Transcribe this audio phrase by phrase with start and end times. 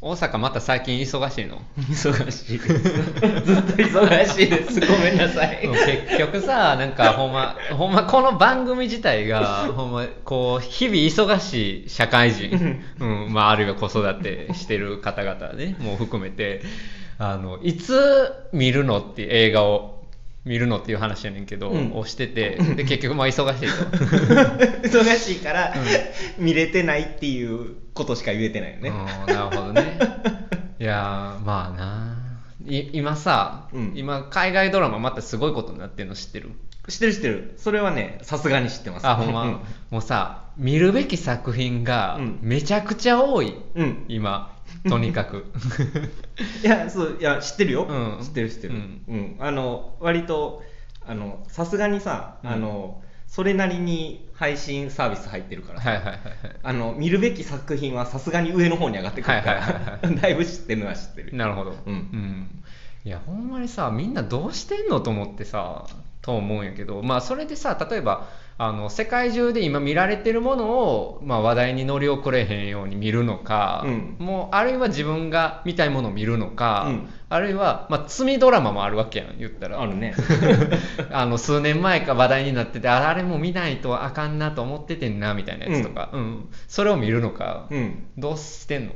[0.00, 1.60] 大阪また最近忙しいの？
[1.76, 2.82] 忙しいです。
[3.44, 4.78] ずっと忙しいです。
[4.80, 5.68] ごめんなさい。
[5.68, 16.62] 結局さなんかほんまほんまこの番組自体がほんまこう日々忙しい社会人、うんまあ、あるいは子育てしてる方々ねもう含めて
[17.18, 19.97] あのいつ見るのって映画を
[20.48, 21.92] 見るのっていう話やねんけど、うん。
[21.92, 23.84] をしててで結局まあ忙しいと。
[24.88, 25.74] 忙しいから、
[26.38, 28.88] 見れてないっていうことしか言えてないよね。
[28.88, 28.92] う
[29.30, 29.98] んなるほどね。
[30.80, 32.18] いやーまあな。
[32.66, 33.92] い今さ、うん。
[33.94, 36.50] 今海外ドラマまたすごいことになってるの知ってる？
[36.88, 37.54] 知ってる知ってる。
[37.58, 39.06] それはね、さすがに知ってます。
[39.06, 39.60] あほんま、うん。
[39.90, 42.38] もうさ見るべき作品がうん。
[42.40, 44.04] めちゃくちゃ多い、うん。
[44.08, 44.56] 今
[44.88, 45.46] とにかく。
[46.62, 47.86] いや、そう、いや、知ってるよ。
[47.88, 48.24] うん。
[48.24, 48.74] 知ってる知ってる。
[48.74, 48.82] ううん。
[48.82, 49.36] ん。
[49.38, 50.62] あの、割と、
[51.06, 52.50] あの、さすがにさ、うん。
[52.50, 56.20] あの、それなりに配信サービス入ってるからさ、はいはいはいはい。
[56.62, 61.36] あの、見るべき作品はさすがに上の方に上がってくるかはいはいはいら、 だいぶ知ってるのは知ってる。
[61.36, 61.76] なるほど。
[61.86, 62.62] うん。
[63.04, 65.86] いやほんまにさみんなどうしてんのと思ってさ
[66.20, 68.28] と思うんやけどまあそれでさ例えば
[68.60, 74.16] あの世界中で今見られてるものを、まあ、話題に乗り遅れへんように見るのか、うん。
[74.18, 77.08] もうあるいは自分が見たいものを見るのか、うん。
[77.28, 79.80] あるいは、まあ、罪ドラマもあるわけやん言ったら。
[79.80, 80.12] あるね。
[81.12, 86.48] あの数年前か話題になっててああれも見ないとあかんなと思っててんなみたいなやつとか、うん。
[86.66, 88.06] それを見るのか、うん。
[88.18, 88.92] どうしてんの、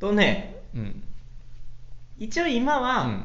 [0.00, 1.02] とね、うん。
[2.18, 3.24] 一応今は、うん。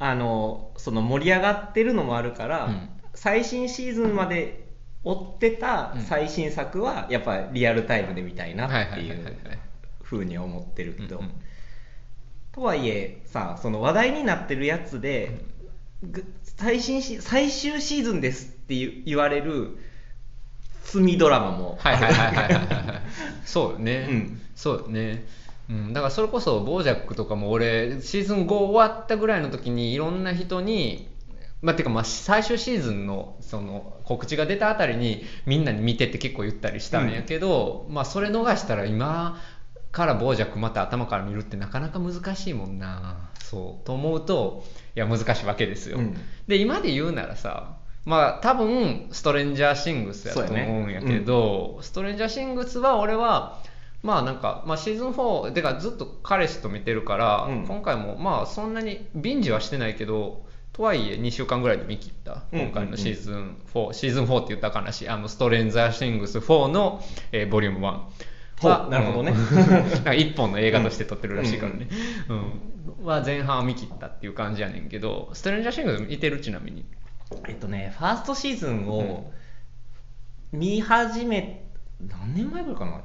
[0.00, 2.88] あのその盛り上がってるのもあるから、うん。
[3.14, 4.63] 最新シーズンまで
[5.04, 6.02] 追ってたうん。
[6.02, 9.36] 最新作はやっぱリアルタイムで見たいなっていう
[10.02, 11.30] ふうに思ってるけど、うんうん。
[12.52, 15.44] とはいえさその話題になってるやつで、
[16.02, 16.24] ぐ
[16.56, 19.78] 最新シ最終シーズンですって言言われる
[20.84, 23.02] 罪ドラマもはいはいはいはいはいはい。
[23.44, 24.40] そうよね、うん。
[24.54, 25.26] そうよね。
[25.68, 31.08] うん、だからそれこそボージャックとかも俺シーズン5終わったぐらいの時にいろんな人に
[31.62, 39.40] まあ、てかまあ最終シーズンのその告知が出たあたりにみんなに見てって結構言ったりしたんやけど、まあそれ逃したら今
[39.90, 44.64] からボージャックまた頭から見るってなかなか難しいもんなそうと思うと
[44.96, 46.16] いや難しいわけですよ、うん。
[46.48, 53.62] で今で言うならさまあ多分ストレンジャーシングスやと思うんやけど、ストレンジャーシングスは俺は
[54.02, 57.66] まあなんか、まあ、シーズン4てかずっと彼氏と見てるから、うん。
[57.66, 67.02] 今回もまあそんなにビンジはしてないけどとはいえ2週間ぐらいで見切ったうん今回のシーズン4、シーズン4って言ったかんなしあのストレンジャーシングス4の、
[67.32, 68.00] えーボリューム1
[68.60, 69.32] ほうはなるほどね。
[69.32, 69.58] うん。
[69.90, 71.88] なんか一本の映画として撮ってるらしいからね、
[72.28, 73.04] うん。
[73.04, 76.84] は前半を見切ったっていう感じやねんけどストレンジャーシングス見てるちなみに。
[77.48, 79.32] えっとねファーストシーズンを
[80.52, 81.64] 見始め、
[82.00, 83.00] 何年前ぐらいかな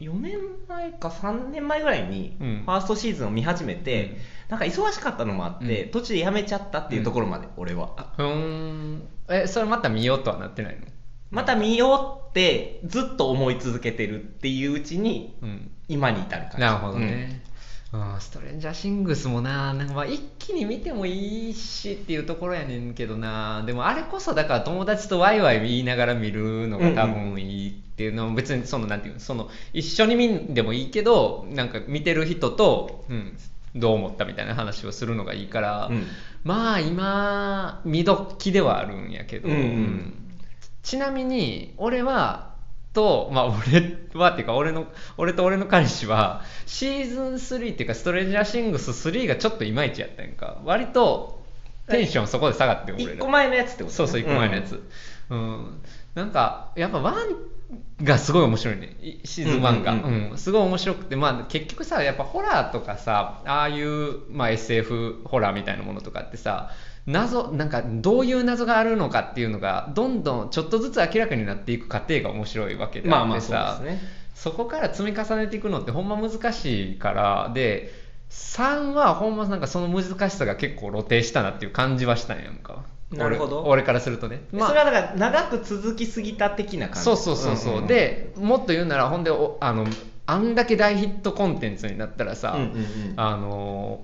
[0.00, 0.38] 4年
[0.68, 2.64] 前か3年前ぐらいにフうん。
[2.66, 4.16] ァーストシーズンを見始めて、うん。
[4.50, 5.90] なんか忙しかったのもあって、うん。
[5.90, 8.12] 途中でやめちゃったっていうところまで、俺は。
[8.16, 9.08] ふーん。
[9.28, 10.86] えそれまた見ようとはなってないの？
[11.30, 15.70] また見ようってずっと思い続けてるっていううちにうん。
[15.88, 16.58] 今に至る感じ。
[16.58, 17.42] なるほどね、
[17.90, 23.62] うんストレンジャーシングスもななんかまあ一気に見てもいいしっていうところやねんけどな。
[23.64, 33.38] でもあれこそだから友達とワイワイ言いながら見るのが多分いいっていうのは別にそのなんていうのその一緒に見んでもいいけどなんか見てる人と、うん、
[33.74, 36.06] どう思ったみたいな話をするのがいいから、うん。
[36.44, 39.60] まあ今見時ではあるんやけど、うんうん。
[39.60, 40.14] うん。
[40.82, 42.47] ちなみに俺は
[42.98, 50.60] とまあ俺はっていうか俺の俺と俺の彼氏はシーズン3っていうかストレンジャーシングス3がちょっといまいちやったんか。
[50.64, 51.40] 割と
[51.88, 53.12] テンションそこで下がって俺ら。
[53.12, 53.92] 1個前のやつってことね。
[53.92, 54.82] そうそう1個前のやつ、
[55.30, 55.80] うん。
[56.16, 60.30] なんかやっぱ1がすごい面白いねいシーズン1が、ううんん。
[60.32, 60.38] うん。
[60.38, 66.70] すごい面白くて、まあ、結局さやっぱホラーとかさああいう、まあ、SF ホラーみたいなものとかってさ
[67.08, 74.08] 謎なんかどういう謎があるのかっていうのがどんどんちょっとずつ明らかになっていく過程が面白いわけであまあまあってさ、そうですね。
[74.34, 77.92] そこから積み重ねていくのってほんま難しいからで
[78.30, 82.84] 3はほんまなんかその難しさが結構露呈したなっていう感じはしたんやんか。
[83.10, 83.60] なるほど。
[83.62, 87.00] 俺俺からするとね、それはだから長く続きすぎた的な感じ。
[87.00, 89.86] そうそうそうそう、んんでもっと言うならほんでおあの
[90.26, 93.14] あんだけ大ヒットコンテンツになったらさ、うんうんうん。
[93.16, 94.02] あの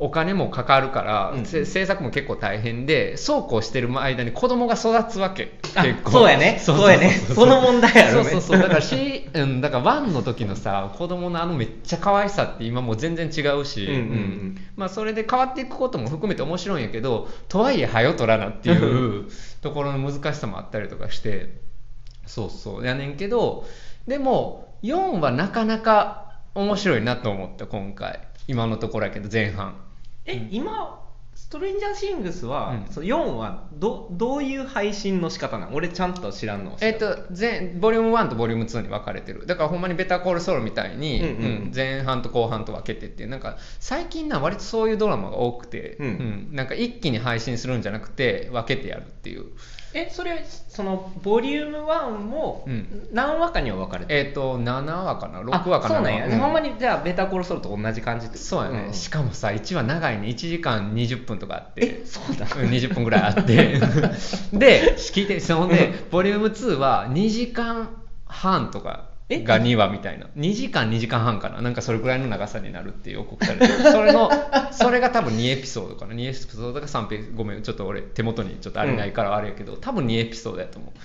[0.00, 5.58] お金もかかるから、うんせ制作も結構大変でそうこうしてる間に子供が育つわけ。
[5.76, 6.10] あ結構。
[6.10, 6.58] そうやね。
[6.60, 7.10] そうやね。
[7.12, 8.30] その問題やろね。
[8.30, 8.58] そうそうそう。
[8.58, 19.26] だからし、 うん、だから1の時のさ子供のあのめっちゃ可愛さって今もう全然違うし、うんまあ、それで変わっていくことも含めて面白いんやけどとはいえはよ取らなっていう
[19.62, 21.50] ところの難しさもあったりとかして
[22.26, 22.86] そうそう。
[22.86, 23.64] やねんけど
[24.08, 26.24] でも4はなかなか
[26.54, 28.20] 面白いなと思った今回。
[28.46, 29.74] 今のところやけど前半
[30.26, 31.03] え、今
[31.34, 32.92] ストレンジャーシングスは、うん。
[32.92, 35.74] その4はどどういう配信の仕方なの？
[35.74, 36.76] 俺ちゃんと知らんの。
[36.80, 39.46] えっ、と前ボリューム1とボリューム2に分かれてる。
[39.46, 41.34] だからほんまにベターコールソウルみたいに、うんうん。
[41.34, 43.28] うん前半と後半と分けてっていう。
[43.28, 46.48] なんか最近な割とそういうドラマが多くて、うん。
[46.52, 49.46] なんか一気に配信するんじゃなくて分けてやるっていう。
[49.96, 53.08] えそれそのボリューム1もうん。
[53.12, 55.88] 何話かには分かれてる、えっ、と7話かな？6あ話かな？
[55.88, 56.38] そうなんや、うん。
[56.38, 58.92] ほんまにじゃあベターコールソウルと同じ感じそうやね、ん。
[58.92, 60.28] しかもさ1話長いね。
[60.28, 63.80] 1時間20分とかあってえそうだうん20分ぐらいあって。
[64.52, 67.88] で聞いてそのでボリューム2は2時間
[68.26, 69.42] 半とかえ？
[69.42, 70.26] が2話みたいな。
[70.36, 71.62] 2時間2時間半かな。
[71.62, 73.72] なんかそれぐらいの長さになるって予告されてる。
[73.90, 74.30] それの
[74.70, 76.14] それが多分2エピソードかな。
[76.14, 80.98] 2エピソードか3ペごめんちょっと俺手元にちょっとあれないからあれやけど、多分2エピソードやと思う、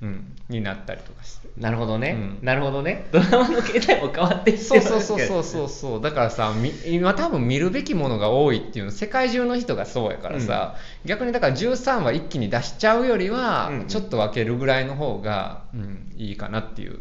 [0.00, 1.48] うん、になったりとかして。
[1.56, 2.10] なるほどね、
[2.40, 2.46] うん。
[2.46, 3.08] なるほどね。
[3.10, 6.00] ドラマの形態も変わってきてそうそうそうそうそうそう。
[6.00, 13.86] だからさみ今多分見るべきものが多いっていうの世界中の人がそうやからさ、逆にだから13話一気に出しちゃうよりは、うん。
[13.86, 17.00] ちょっと分けるぐらいの方が、うん、いいかなっていう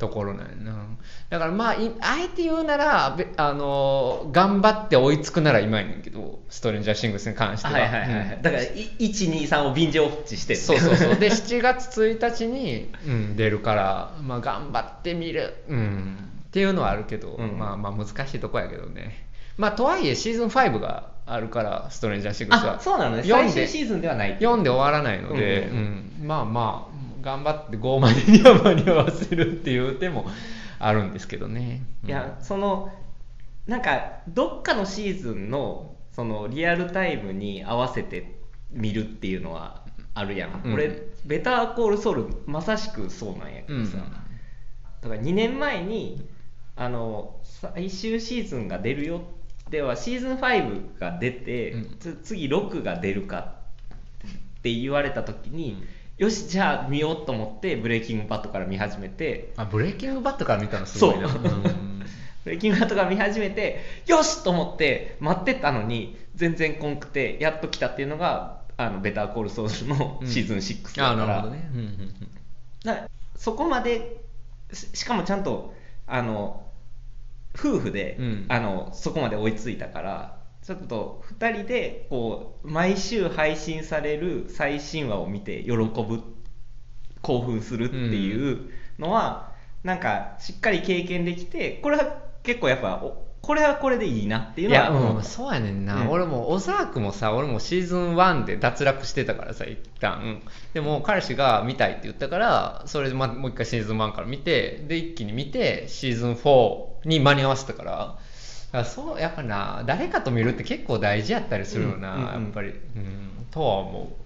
[0.00, 0.86] ところなんやな。
[1.28, 7.74] だからまあいあえて言うならべあのー頑張って追いつくなら今やねんけどストレンジャーシングスに関しては。
[7.74, 8.34] はいはいはい、はい。
[8.36, 8.42] うん。
[8.42, 11.16] だから123を便乗落ちしてそうそうそう。
[11.16, 16.16] で7月1日に、うん、出るから、まあ、頑張ってみる、うん、
[16.48, 17.58] っていうのはあるけど、うん。
[17.58, 19.26] まあまあ難しいとこやけどね。
[19.58, 22.76] まあとはいえシーズン5があるからストレンジャーシングスは。
[22.76, 23.22] あそうなのね。
[23.22, 25.76] 最終シーズンではない読んで終わらないので、うん。
[26.20, 26.26] うん。
[26.26, 30.26] まあまあ頑張って5までには間に合わせるっていう手も
[30.78, 32.08] あるんですけどね、うん。
[32.08, 32.92] いやその
[33.66, 38.38] なんかどっかのシーズンのそのリアルタイムに合わせて
[38.70, 39.84] 見るっていうのは
[40.14, 40.74] あるやん、うん。
[40.74, 43.98] 俺ベターコールソウルまさしくそうなんやけどさ、
[45.02, 46.26] だから2年前に
[46.76, 49.20] あの最終シーズンが出るよ
[49.70, 51.96] ではシーズン5が出て、うん。
[52.00, 53.54] つ次6が出るか
[54.58, 55.82] って言われた時に、
[56.20, 61.30] よしじゃあ見ようと思ってブレイキングバットから見始めてあブレイキングバットから見たのすごいな。
[61.30, 61.40] そう。
[61.40, 62.04] ん。
[62.44, 73.08] ブレイキングバットから見始めてよしと思って待ってたのに全然こんくてやっと来たっていうのがあのベターコールソウルのシーズン6だあから、なるほどね、うんうんうん。
[73.36, 74.20] そこまで
[74.74, 75.74] ししかもちゃんと
[76.06, 76.66] あの
[77.58, 78.44] 夫婦で、うん。
[78.50, 86.22] あのそこまで追いついたからちょっと2人でこう毎週配信される最新話を見て喜ぶ
[87.22, 89.52] 興奮するっていうのは、
[89.82, 96.10] なんかしっかり経験できてこれは結構やっぱおこれはこれでいいなっていういや、のはうん、そうやねんな、うん。
[96.10, 100.42] 俺も小沢君もさ俺もシーズン1で脱落してたからさ一旦。
[100.74, 108.18] でも彼氏が見たいって言ったからそれでまもう一回シーズン1から見てで一気に見てシーズン4に間に合わせたから
[108.72, 112.44] だそうやっぱな誰かと見るって結構大事やったりするよな、うんうんうん。
[112.44, 114.16] やっぱり、うん、とは思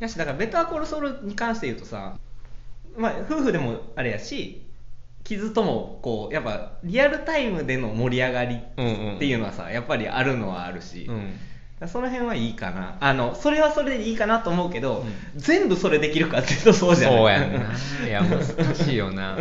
[0.00, 2.16] やしだからベターコールソウルに関して言うとさ、
[2.96, 4.66] まあ、夫婦でもあれやし
[5.22, 11.38] 傷ともこうやっぱリアルタイムでの盛り上がりう、うんうん、っていうのはさやっぱりあるのはあるし、うん。
[11.88, 12.96] その辺はいいかな。
[13.00, 15.40] あのそれはそれでいいかなと思うけど、うん。
[15.40, 17.18] 全部それできるかっていうとそうじゃない。
[17.18, 17.58] そうやんな。
[18.06, 19.36] いや、難しいよな。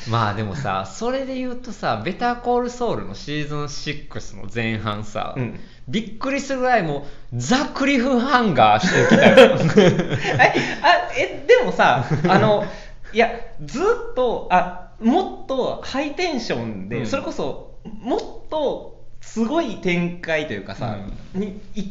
[0.10, 5.60] まあでもさ、それで言うとさ、ベターコールソウルのシーズン6の前半さ、うん。
[5.88, 9.58] びっくりするぐらいもう、ザ・クリフハンガーしてきたよ。
[10.40, 12.64] えあえでもさあの
[13.12, 13.30] いや
[13.62, 17.06] ずっとあもっとハイテンションで、うん。
[17.06, 18.20] それこそもっ
[18.50, 20.96] とすごい展開というかさ、
[21.34, 21.82] にい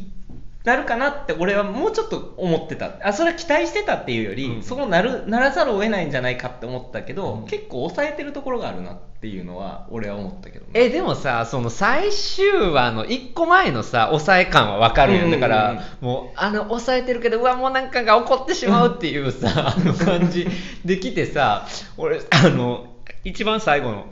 [0.64, 2.96] なるかなって俺はもうちょっと思ってた。
[3.06, 4.62] あそれは期待してたっていうより、うん。
[4.62, 7.46] そうなるならざるを得ないんじゃないかって思ったけど、うん。
[7.46, 10.70] 結構抑えてるところがあるなっていうのは俺は思ったけどね。
[10.72, 15.30] え、でもさ、その最終話の1個前のさ、抑え感はわかるやん。
[15.30, 20.46] だから、もう、あの、抑えてるけど、うわ、もうなんかが起こってしまうっていうさ、あの感じ
[20.82, 21.66] できてさ、
[21.98, 22.86] 俺、あの、
[23.22, 24.06] 一番最後の、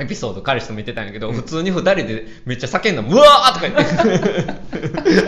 [0.00, 3.84] エピソード彼氏と見てたんやけど、普通に二人でめっちゃ叫んだうわーとか言っ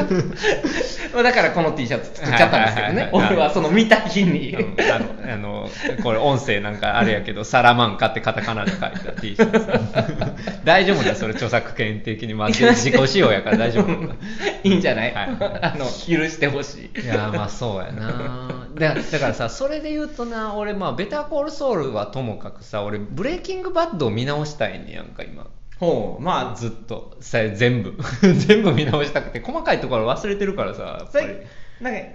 [0.08, 1.01] て。
[1.12, 3.10] だからこの T シャツ作っちゃったんですけどね。
[3.12, 5.70] 俺はその見た日に、うんあの、あの、
[6.02, 10.64] これ音声なんかあれやけど、サラマンカってカタカナで書いた T シャツ。
[10.64, 12.34] 大丈夫だよ、それ著作権的に。
[12.34, 13.90] まあ、自己使用やから大丈夫。
[14.64, 15.28] いいんじゃない、はい
[15.62, 17.00] あの許してほしい。
[17.00, 18.66] いやまあそうやな。
[18.74, 25.46] だだからさそれで言うとな俺まあベターコールソウルはともかくさ俺ブレイキングバッドを見直したいねやんか今
[25.82, 27.96] ほうまあずっとさ全部。
[28.46, 31.26] 全部見直したくて細かいところ忘れてるからさやっぱり。
[31.26, 31.46] それ
[31.80, 32.08] なんか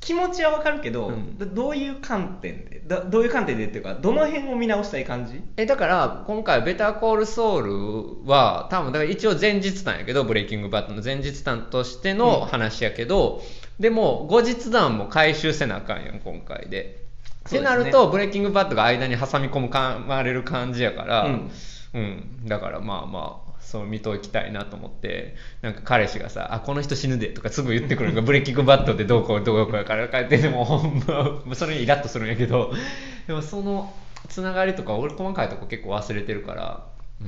[0.00, 1.38] 気持ちはわかるけど、うん。
[1.38, 5.40] どどういう観点でどどういう観点でっていうかどの辺を見直したい感じ？
[5.56, 13.42] えだから今回「ベターコールソウルは多分だから一応前日談やけどブレイキングバットの前日談としての話やけど、
[13.78, 17.06] でも後日談も回収せなあかんやん今回で。
[17.46, 21.50] ってなるとブレイキングバットが間に挟み込むかまれる感じやから、うん
[21.94, 31.02] うん、だからまあまあそう見ときたいなと思ってなんか彼氏がさ「あこの人死ぬで」とかすぐ言ってくるのが ブレイキングバットでどうこうどうこうやから帰ってでもほん
[31.46, 32.72] まそれにイラッとするんやけど
[33.26, 33.92] でもその
[34.28, 36.86] つながりとか俺細かいとこ結構忘れてるから、
[37.20, 37.24] う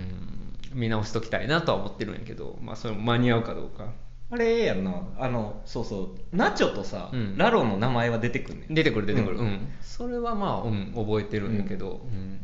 [0.77, 3.87] ん、見直しときたいなとは思ってるんやけどまあそれも間に合うかどうか。
[4.31, 4.93] あれやんな。
[5.19, 6.37] あのそうそう。
[6.37, 7.39] ナチョとさ、うん。
[7.39, 8.75] ラロの名前は出てくんねん。
[8.75, 9.47] 出てくる出てくる、ううん。
[9.47, 12.41] んそれはまあ、うん、覚えてるんやけど、うんうん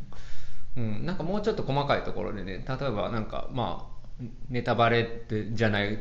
[0.75, 5.99] なんかもうちょっと細かいところでね例えばなんかまあネタバレってじゃない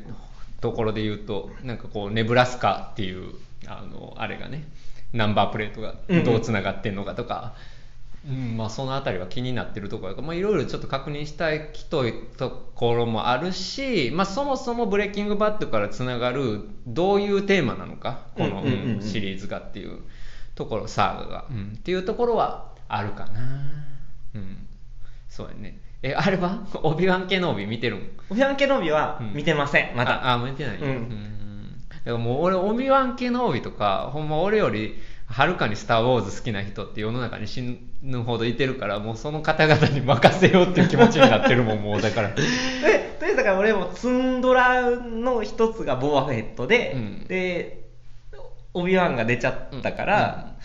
[0.61, 3.35] ところで言うとなんかこうネブラスカっていう
[3.67, 4.65] あのあれがね
[5.13, 7.55] ナンバープレートがどうつながってんのかとか、
[8.29, 18.95] うんまあ、そのあたりは気になってるところやからまあいろいろちょっと確認したいきといところもあるし、まあ、そもそもブレイキングバットからつながるどういうテーマなのかこの、うんうんうんうん。
[18.97, 20.01] うんシリーズがっていう
[20.55, 21.75] ところサーガが、うん。
[21.77, 23.94] っていうところはあるかな
[24.35, 24.67] うん。
[25.29, 25.79] そうやね。
[26.03, 26.67] えあれは？
[26.83, 28.11] オビワン・ケノービ見てるん？
[28.31, 29.33] オビワン・ケノビはうん。
[29.35, 30.27] 見てません、まだ。
[30.27, 31.79] ああ見てない、うん。
[31.91, 42.29] だからもう俺オビワン・ケノービとかほんま俺よりはるかに「スター・ウォーズ」好きな人って世の中に死ぬほどいてるからもうその方々に任せようっていう気持ちになってるもん もうだから。
[42.29, 47.25] でとりあえずだから俺もツンドラの一つがボアフェットで、うん。
[47.27, 47.83] で
[48.75, 50.57] オビワンが出ちゃったから、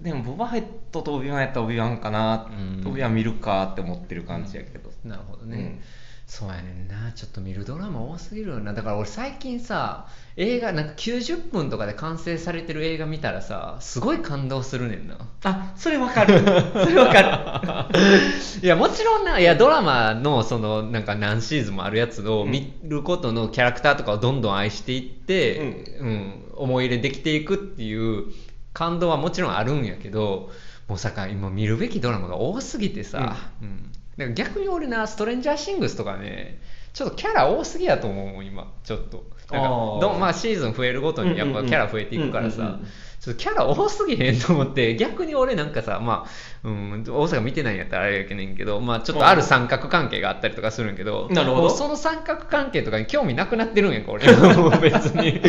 [0.00, 2.86] でもボバフェットとオビワンやったらオビワンかな、うん。
[2.86, 5.80] オビワン見るかって思ってる感じやけど、なるほどね、うん。
[6.26, 7.10] そうやねんな。
[7.12, 8.74] ちょっと見るドラマ多すぎるよな。
[8.74, 15.18] だから俺最近さ映画なんか90分とかで完成されてる映画見たらさすごい感動するねんな。
[15.42, 16.38] あそれわかる。
[16.38, 16.44] そ
[16.90, 17.98] れわかる。
[18.62, 22.52] いやもちろんないやドラマのそのなんか何シーズンもあるやつをうん。
[22.52, 28.26] 見ることのキャラクターとかをどんどん愛していって、うん思い入れできていくっていう
[28.72, 30.50] 感動はもちろんあるんやけど
[30.86, 33.92] もうさか今見るべきドラマが多すぎてさ、うん。
[34.16, 36.60] だから逆に俺なストレンジャーシングスとかね
[36.92, 38.72] ちょっとキャラ多すぎやと思うもん今。
[38.84, 39.24] ちょっと。
[39.50, 42.88] なんかどんまあシーズン増えるごとにやっぱキャラ増えていくからさ、うんうんうんうん
[43.20, 46.24] ちょっとキャラ多すぎへんと思って 逆に俺なんかさま
[46.64, 51.70] あ、うん、大阪見てないんやったらあれやけねんけどまあちょっとある三角関係があったりとかするんやけどなるほど。
[51.70, 55.40] その三角関係とかに興味なくなってるんやんか俺もう別に。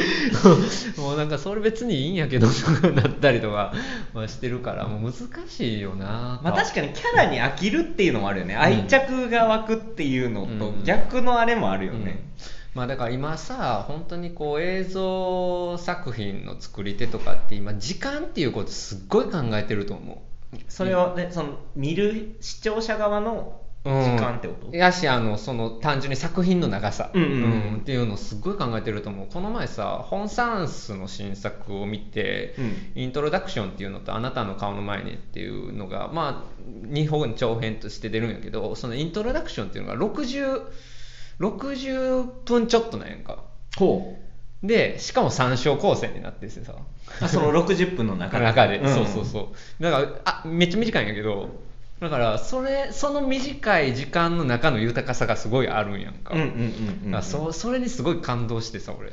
[0.97, 3.73] もうなんかそれ別にいいんやけどとか なったりとか
[4.13, 10.83] まあしてるからもう難しいよなまあ確かにキャラに飽きるっていうのもあるよね、愛着が湧くっていうのとうん。
[10.83, 12.05] 逆のあれもあるようん。
[12.05, 12.23] ね、
[12.73, 20.13] まあだから今さ本当にこう映像作品の作り手とかって今時間っていうことすっごい考えてると思
[20.53, 20.57] う。
[20.67, 27.77] それを、ね、その見る視聴者側の時間ってこと、やしあのその単純に作品の長さ、うんうんうん。
[27.77, 29.27] っていうのをすっごい考えてると思う。
[29.31, 32.91] この前さホン・サンスの新作を見て、うん。
[32.95, 40.63] イントロダクションっていうのとあなたの顔の前にっていうのがまあ日本長編として出るんやけどそのイントロダクションっていうのが60
[41.39, 43.43] 60分ちょっとなんやんか。
[43.77, 44.17] ほ
[44.61, 46.73] でしかも3章構成になっててさ。
[46.73, 46.75] う
[47.23, 48.93] あその60分の中中で、うん。
[48.93, 49.83] そうそうそう。
[49.83, 51.49] だからあめっちゃ短いんやけど
[51.99, 56.47] だからそれその短い時間の中の豊かさがすごいあるんやんか,、うんうん
[57.05, 59.11] うんうんそそれにすごい感動してさ俺。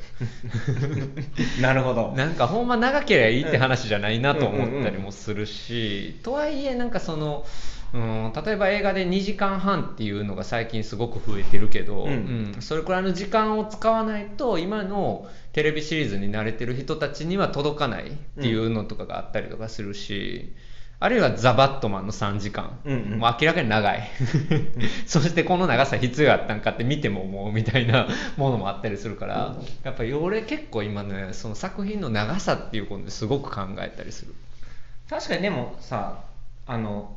[1.61, 2.13] なるほど。
[2.15, 7.45] なんかほんま長ければいいって話じゃないなと思ったりもするし、とはいえなんかその、
[7.93, 12.09] うん、例えば映画で2時間半っていうのが最近すごく増えてるけど、うん。
[12.09, 20.53] うんそれくらいの時間を使わないと今のテレビシリーズに慣れてる人たちには届かないっていうのとかがあったりとかするし、
[20.99, 23.19] あるいはザ・バットマンの3時間、うんうん。
[23.19, 24.09] もう明らかに長い。
[25.05, 34.33] そしてこの長さ必要やったんかって見ても思うみたいなものもあったりするから、やっぱり俺結構今ねその作品の長さっていうことですごく考えたりする。
[35.07, 36.23] 確かにでもさ
[36.65, 37.16] あの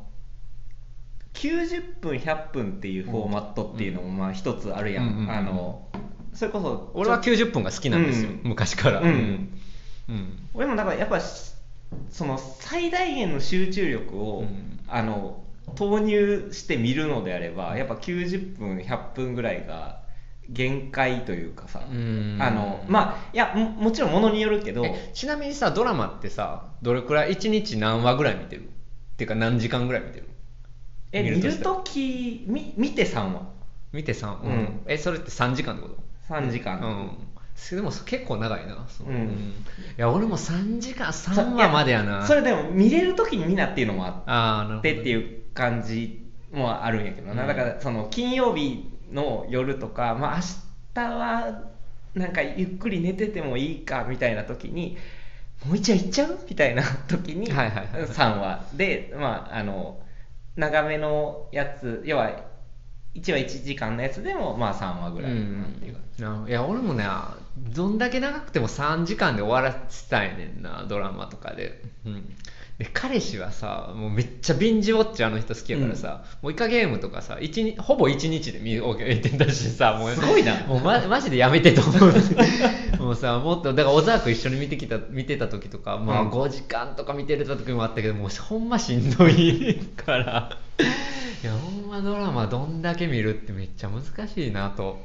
[1.33, 5.87] 90分100分っていうフォーマットっていうのもまあ一つあるやん、うんうんうんあの
[6.33, 9.59] それこそ俺は90分が好きなんですよ、うん昔から、うん。
[10.07, 10.47] うん。
[10.53, 11.53] 俺もだからやっぱし
[12.09, 14.79] その最大限の集中力を、うん。
[14.87, 15.43] あの
[15.75, 19.99] 投入して見るのであればやっぱ90分100分ぐらいが
[20.49, 22.37] 限界というかさ、うん。
[22.39, 28.63] あのまあいやももちろんものによるけどえちなみにさドラマってさどれくらい？1日何話ぐらい見てる？
[28.63, 28.67] っ
[29.17, 30.29] ていうか何時間ぐらい見てる？
[31.11, 33.41] え見るときみ見て3話
[33.91, 34.81] 見て3、うん。
[34.87, 38.85] えそれって3時間ってこと？3時間、うん、でも結構長いな。
[38.87, 39.27] そのうん。
[39.27, 39.53] い
[39.97, 42.25] や俺も3時間そ3話までやな。
[42.25, 47.47] それでも見れる時に見なっていうのもあってっていう感じもあるんやけどな、うん。
[47.47, 50.41] だからその金曜日の夜とか、まあ、明
[50.93, 51.61] 日は
[52.15, 54.97] なんかゆっくり寝ててもいいかみたいな時に
[55.65, 56.39] もう一話いっちゃう？
[56.49, 60.00] みたいな時にはいはいはい3話で、まあ、あの
[60.55, 62.29] 長めのやつ要は
[63.15, 66.23] 1話1時間のやつでもまあ3話ぐらいかなっていう感じ。
[66.23, 67.05] うんいや俺もね
[67.57, 72.35] どんだけ長くても3時間で終わらせたいねんなドラマとかで,、うん、で
[72.93, 82.13] 彼氏はさもうめっちゃビンジウォッチあの人好きやからさ、もうイカゲームとかさ一日ほぼ1日で見終えてたしさ もうすごいなもうまマジでやめてと思う。
[82.99, 86.29] もうさもっとだから小沢君一緒に見てきた見てた時とか、まあ、うん。
[86.29, 90.57] 5時間とか見てた時もあったけどもうほんましんどいから。
[91.43, 95.01] いやほんまドラマどんだけ見るってめっちゃ難しいなと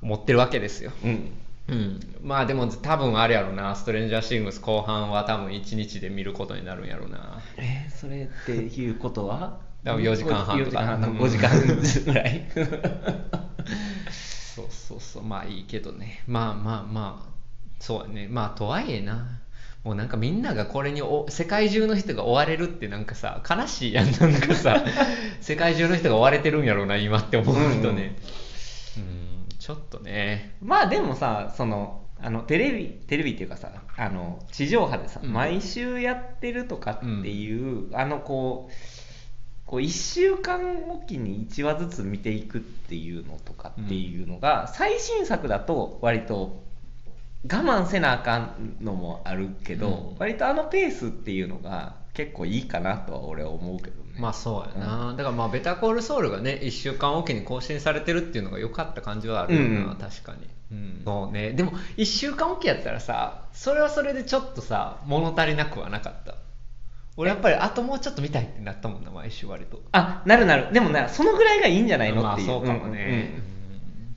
[0.00, 0.92] 思ってるわけですよ。
[1.04, 1.32] うん
[1.68, 3.74] うん、まあでも多分あれやろな。
[3.76, 7.40] ストレンジャーシングス後半は多分1日で見ることになるんやろうな。
[7.56, 9.60] えーそれっていうことは？
[9.84, 10.70] 多分4時間半とか。
[10.70, 11.12] 4時間半とか。
[11.12, 11.18] うん。
[11.18, 12.42] 5時間ぐらい？
[14.54, 15.22] そうそうそう。
[15.22, 16.22] まあいいけどね。
[16.26, 17.32] まあまあまあ。
[17.80, 18.28] そうやね。
[18.30, 19.38] まあとはいえな。
[19.84, 24.10] もうなんかみんながこれにお世界中の人が追われるってなんかさ悲しいやん。
[24.12, 24.84] なんかさ
[25.40, 28.16] 世界中の人が追われてるんやろうな今って思うとね。
[28.26, 28.41] うん
[29.62, 30.56] ちょっとね。
[30.60, 35.32] まあでもさそのあのテレビテレビっていうかさあの地上波でさ、うん。
[35.32, 38.72] 毎週やってるとかっていう、あのこう
[39.64, 46.64] こう1週間おきに1話ずつ見ていくっていうのとかっていうのが、最新作だと割と
[47.44, 50.18] 我慢せなあかんのもあるけど、うん。
[50.18, 54.12] 割とあのペースっていうのが結構いいかなとは俺は思うけどね。
[54.18, 59.96] まあそうやな、だからまあベタコールソウルがね1週間おきに更新されてるっていうのが良かった感じはあるよな、うんうん。
[59.96, 61.52] 確かに、うん、そうね。
[61.52, 66.34] でも1週間おきやったらさそれはそれでちょっとさ物足りなくはなかった。
[67.16, 69.82] 俺やっぱりあともうちょっと見たいってなったもんな毎週割と。
[69.92, 70.72] あなるなる。
[70.72, 73.18] でもなそのぐらいがいいんじゃないのっていう、まあそうかもね、うんうん。
[73.18, 74.16] うん。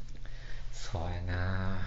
[0.72, 1.78] そうやな。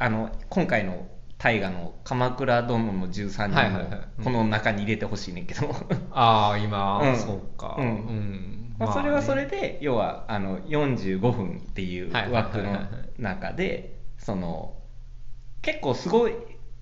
[0.00, 1.06] あの今回の
[1.38, 3.84] 大河の「鎌倉殿の13人」はいはいはい。
[4.18, 5.72] うんこの中に入れてほしいねんけど、
[6.10, 7.16] ああ今、うん。
[7.16, 7.76] そうか。
[7.78, 7.86] うん。
[7.86, 8.74] ん。
[8.78, 12.78] まあ、それはそれでで要はあの45分っていう枠の
[13.18, 14.76] 中でその
[15.62, 16.34] 結構すごい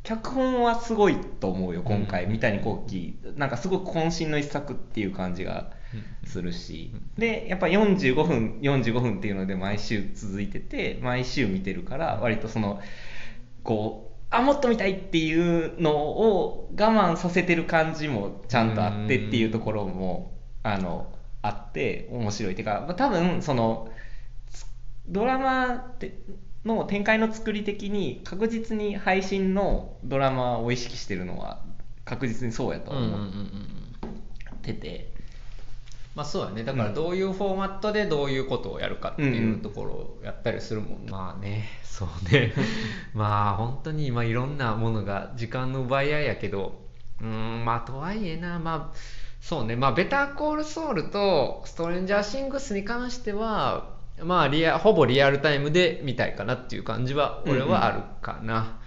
[0.02, 3.18] 脚本はすごいと思うよ今回うん三谷幸喜。
[3.36, 5.70] なんかすごく渾身の一作っていう感じが
[6.24, 6.92] するし。
[7.18, 12.80] でやっぱ45分45分っていうので毎週続いてて毎週見てるから割とその
[13.62, 14.05] こう
[14.36, 23.90] あもっと見たいっていうのを我慢させてる感じもちゃんとあってっていうところもあのあって面白いっていうかまあ多分その
[24.50, 24.66] つ
[25.08, 26.18] ドラマって
[26.64, 31.62] の展開の作り的に確実に配信のドラマを意識してるのは
[32.04, 33.26] 確実にそうやとうんうんうん思うん。
[34.56, 35.15] ってて、
[36.16, 36.64] まあそうやね。
[36.64, 41.04] だからどういうフォーマットでどういうことをやるかっていうんううんところをやったりするもん。
[41.04, 41.68] な、まあね。
[41.84, 42.54] そうね。
[43.14, 46.80] まあ本当に今いろんなものが時間の奪い合いやけど。
[47.20, 48.58] うーんまあとはいえな。
[48.58, 48.96] まあ
[49.42, 49.76] そうね。
[49.76, 58.78] まあベターコールソウルとストレンジャーシングスに関してはまあリアほぼリアルタイムで見たいかなっていう感じは俺はあるかな、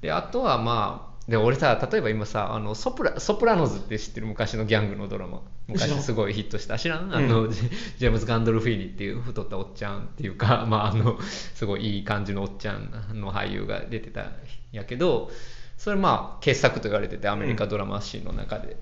[0.00, 5.42] であとはまあで俺さ例えば今さあのソプラソプラノズって知ってる昔のギャングのドラマ。
[5.66, 6.78] 昔すごいヒットした。
[6.78, 7.14] 知らん？
[7.14, 11.20] あの、ジェジェームズ・ガンドルフィーニっていう太ったおっちゃんっていうか、 まあ、あの
[11.54, 14.32] すごいいい感じのおっちゃんの俳優が出てたん
[14.72, 15.30] やけど
[15.76, 18.78] それまあ傑作と言われててアメリカドラマシーンの中で、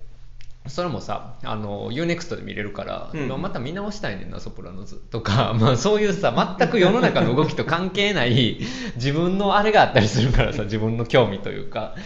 [0.69, 3.25] それもさあの UNEXT で見れるから、うん。
[3.25, 8.61] 今また見直したいねんなソプラノズとか、 まあ、そういうさ全く世の中の動きと関係ない
[8.95, 11.97] 自分のあれがあったりするからさ自分の興味というか、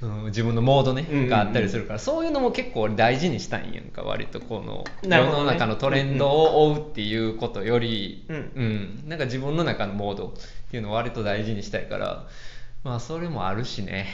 [0.00, 1.28] うん、自分のモードね、うんうんうん。
[1.28, 8.36] があったりするからそういうのも結構俺大事にしたいんやんか割とこの世の中のトレンドを追うっていうことより、うん。
[8.54, 9.08] うん。
[9.08, 12.26] なんか自分の中のモードっていうのを割と大事にしたいから
[12.84, 14.06] まあそれもあるしね。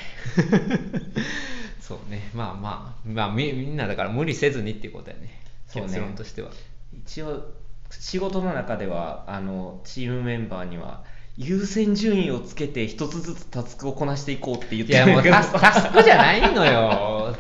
[1.81, 2.31] そうね。
[2.35, 5.43] まあまあまあみみんなだから無理せずにっていうことやね。
[5.67, 5.89] そうね。
[5.89, 6.51] 結論としては。
[6.93, 7.53] 一応
[7.91, 11.05] 仕事の中ではあのチームメンバーには
[11.37, 17.37] 優先順位をつけて一つずつタスクをこなしていこうって言っいやもうタスタスクじゃないのよ。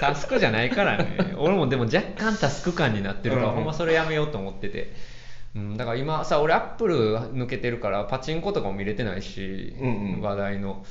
[0.00, 1.34] タスクじゃないからね。
[1.38, 3.54] 俺もでも若干タスク感になってるから、うん。
[3.54, 4.92] ほんまそれやめようと思ってて、
[5.54, 10.20] うん、だから今さ俺アップル抜けてるからパチンコとかも見れてないし、うんうん。
[10.20, 10.84] 話題の。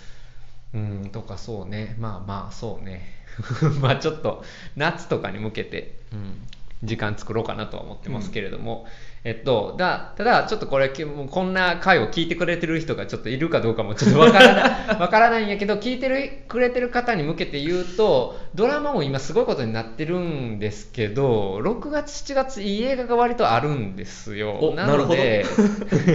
[0.73, 1.97] うんとかそうね。
[1.99, 3.01] まあまあそうね。
[3.81, 4.45] まあちょっと
[4.77, 6.47] 夏とかに向けて、うん、
[6.83, 8.85] 時間作ろうかなとは思ってますけれども、
[9.23, 24.57] えっと、だただ、ちょっとこれ、もうこんな回を聞いてくれてる人がちょっといるかどうかもちょっとわからない わからないんやけど、聞いてるくれてる方に向けて言うと、ドラマも今すごいことになってるんですけど、6月、7月、いい映画が割とあるんですよ。
[24.59, 25.45] おなので、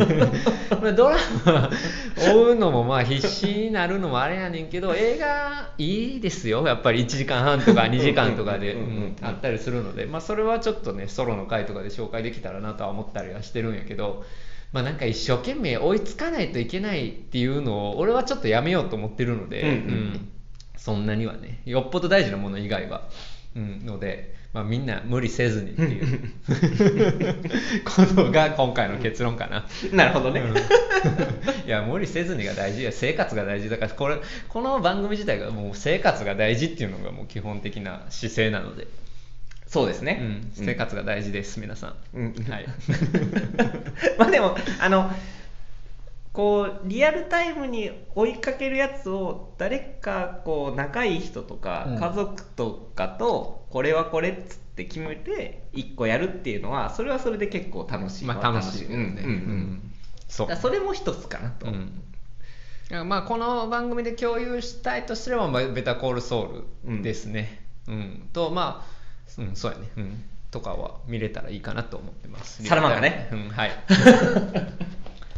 [0.83, 1.71] まあドラマ
[2.19, 6.67] 追うのもまあ必死になるのもあれやねんけど、映画いいですよ。
[6.67, 8.77] やっぱり1時間半とか 2時間とかで
[9.23, 14.25] あったりするので、まあ、それはちょっとねソロの回とかで紹介できたらなとは思ったりはしてるんやけど、
[14.73, 19.75] まあ、なんか一生懸命追いつかないといけないっていうのを俺はちょっとやめようと思ってるので、うんうん。
[19.75, 20.29] うん。
[20.77, 21.63] そんなにはね。
[21.65, 23.09] よっぽど大事なもの以外は、
[23.55, 26.33] うん、ので、まあ、みんな無理せずにっていう。
[27.85, 29.67] ことが今回の結論かな。
[29.93, 30.57] なるほどね、うん。
[30.57, 32.93] いや無理せずにが大事や。
[32.93, 34.17] 生活が大事だからこれ
[34.49, 38.87] この番組自体がもう生活が大事っていうのがもう基本的な姿勢なので、
[39.67, 42.35] そうですね、うん、生活が大事です、皆さん、うん。
[42.49, 42.67] はい。
[44.19, 45.11] まあでもあの
[46.33, 51.99] こうリアルタイムに追いかけるやつを誰かこう仲いい人とかうん。
[51.99, 58.25] 家族とかとこれはこれっつって決めて一個やるっていうのはそれはそれで結構楽しい。
[58.27, 59.01] まあ楽しいよね、うん。
[59.01, 59.09] うん。
[59.09, 59.93] うん。
[60.29, 60.73] そう。
[60.73, 63.09] れも一つかなと、うん。
[63.09, 68.29] まあこの番組で共有したいとすれば、まあ、ベタコールソウルですね、うん。
[68.33, 68.96] とまあ、
[69.39, 72.65] うん、そうやね、うん、とかは見れたらいいかなと思ってます。
[72.65, 73.29] サラマンカね。
[73.33, 73.71] うんはい